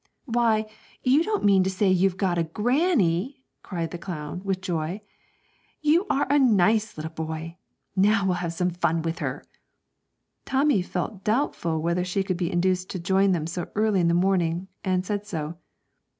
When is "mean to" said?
1.45-1.69